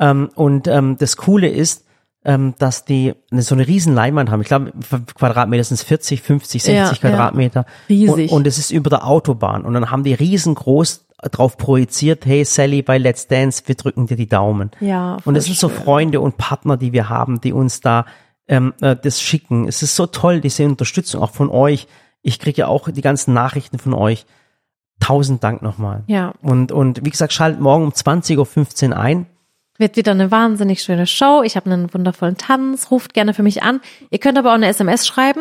[0.00, 1.84] Ähm, und ähm, das Coole ist,
[2.24, 4.40] ähm, dass die eine, so eine riesen Leinwand haben.
[4.42, 4.72] Ich glaube,
[5.14, 6.94] Quadratmeter sind es 40, 50, 60 Ja, ja.
[6.98, 7.66] Quadratmeter.
[7.88, 8.30] Riesig.
[8.30, 9.64] Und, und es ist über der Autobahn.
[9.64, 14.16] Und dann haben die riesengroß drauf projiziert, hey Sally bei Let's Dance, wir drücken dir
[14.16, 14.70] die Daumen.
[14.80, 15.68] Ja, Und es sind so.
[15.68, 18.06] Freunde und Partner, die wir haben, die uns da
[18.48, 19.68] ähm, äh, das schicken.
[19.68, 21.86] Es ist so toll, diese Unterstützung auch von euch.
[22.22, 24.26] Ich kriege ja auch die ganzen Nachrichten von euch.
[24.98, 26.02] Tausend Dank nochmal.
[26.08, 29.26] Ja, Und, und wie gesagt, schaltet morgen um 20.15 Uhr ein.
[29.78, 31.42] wird wieder eine wahnsinnig schöne Show.
[31.42, 32.90] Ich habe einen wundervollen Tanz.
[32.90, 33.80] Ruft gerne für mich an.
[34.10, 35.40] Ihr könnt aber auch eine SMS schreiben.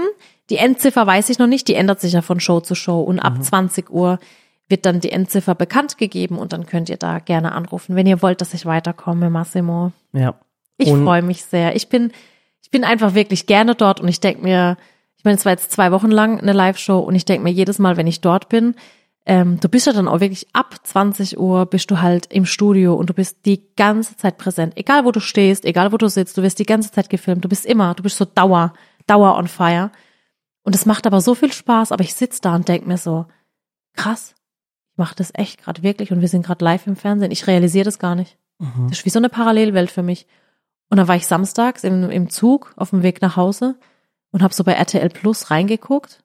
[0.49, 1.67] Die Endziffer weiß ich noch nicht.
[1.67, 3.01] Die ändert sich ja von Show zu Show.
[3.01, 3.21] Und Mhm.
[3.21, 4.17] ab 20 Uhr
[4.69, 8.21] wird dann die Endziffer bekannt gegeben und dann könnt ihr da gerne anrufen, wenn ihr
[8.21, 9.91] wollt, dass ich weiterkomme, Massimo.
[10.13, 10.35] Ja.
[10.77, 11.75] Ich freue mich sehr.
[11.75, 12.11] Ich bin,
[12.61, 14.77] ich bin einfach wirklich gerne dort und ich denke mir,
[15.17, 17.79] ich meine, es war jetzt zwei Wochen lang eine Live-Show und ich denke mir jedes
[17.79, 18.75] Mal, wenn ich dort bin,
[19.25, 22.95] ähm, du bist ja dann auch wirklich ab 20 Uhr bist du halt im Studio
[22.95, 24.77] und du bist die ganze Zeit präsent.
[24.77, 27.43] Egal wo du stehst, egal wo du sitzt, du wirst die ganze Zeit gefilmt.
[27.43, 28.73] Du bist immer, du bist so Dauer,
[29.07, 29.91] Dauer on fire.
[30.63, 33.25] Und es macht aber so viel Spaß, aber ich sitz da und denk mir so,
[33.95, 34.35] krass,
[34.99, 37.31] mache das echt gerade wirklich und wir sind gerade live im Fernsehen.
[37.31, 38.37] Ich realisiere das gar nicht.
[38.59, 38.89] Mhm.
[38.89, 40.27] Das ist wie so eine Parallelwelt für mich.
[40.89, 43.75] Und dann war ich samstags im, im Zug auf dem Weg nach Hause
[44.31, 46.23] und habe so bei RTL Plus reingeguckt.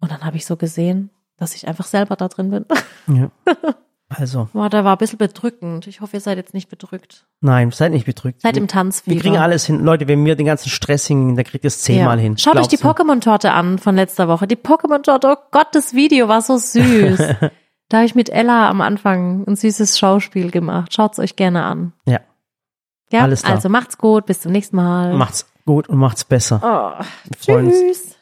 [0.00, 2.66] Und dann habe ich so gesehen, dass ich einfach selber da drin bin.
[3.06, 3.30] Ja.
[4.10, 5.86] Also, Boah, da war ein bisschen bedrückend.
[5.86, 7.26] Ich hoffe, ihr seid jetzt nicht bedrückt.
[7.42, 8.40] nein, seid nicht bedrückt.
[8.40, 9.14] Seid im Tanzfieber.
[9.16, 9.80] wir kriegen alles hin.
[9.84, 12.22] Leute, wenn wir den ganzen Stress hinkriegen, dann kriegt ihr es zehnmal Ja.
[12.22, 12.38] hin.
[12.38, 12.78] Schaut euch die.
[12.78, 14.46] Pokémon-Torte an von letzter Woche.
[14.46, 17.18] Die Pokémon-Torte, oh Gott, das Video war so süß.
[17.90, 20.94] da habe ich mit Ella am Anfang ein süßes Schauspiel gemacht.
[20.94, 21.92] Schaut's euch gerne an.
[22.06, 22.20] Ja.
[23.12, 23.54] Ja, Alles klar.
[23.56, 25.14] also macht's gut, bis zum nächsten Mal.
[25.14, 26.60] Macht's gut und macht's besser.
[26.62, 27.04] Oh,
[27.42, 28.16] tschüss.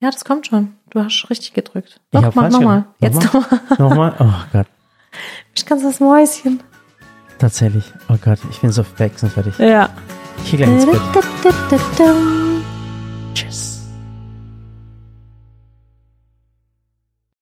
[0.00, 0.74] Ja, das kommt schon.
[0.90, 2.00] Du hast richtig gedrückt.
[2.12, 2.84] Ich Doch, hab mach nochmal.
[3.00, 3.60] Jetzt Nochmal?
[3.78, 4.14] nochmal.
[4.18, 4.66] Oh Gott,
[5.54, 6.62] Ich kann das Mäuschen.
[7.38, 7.92] tatsächlich.
[8.08, 9.58] Oh Gott, ich bin so fix und fertig.
[9.58, 9.88] Ja.
[10.44, 11.00] Ich gehe gleich ins Bett.